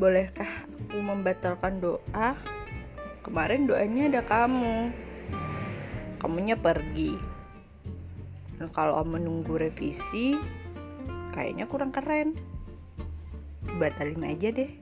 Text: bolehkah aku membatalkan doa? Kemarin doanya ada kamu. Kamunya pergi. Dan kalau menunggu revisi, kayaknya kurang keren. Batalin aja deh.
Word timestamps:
bolehkah 0.00 0.48
aku 0.88 0.96
membatalkan 0.96 1.76
doa? 1.76 2.32
Kemarin 3.20 3.68
doanya 3.68 4.08
ada 4.08 4.22
kamu. 4.24 4.88
Kamunya 6.16 6.56
pergi. 6.56 7.20
Dan 8.56 8.72
kalau 8.72 8.96
menunggu 9.04 9.60
revisi, 9.60 10.40
kayaknya 11.36 11.68
kurang 11.68 11.92
keren. 11.92 12.32
Batalin 13.76 14.24
aja 14.24 14.48
deh. 14.48 14.72